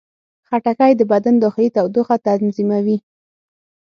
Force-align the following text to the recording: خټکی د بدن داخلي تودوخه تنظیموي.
خټکی 0.47 0.91
د 0.97 1.01
بدن 1.11 1.35
داخلي 1.43 1.69
تودوخه 1.75 2.15
تنظیموي. 2.25 2.97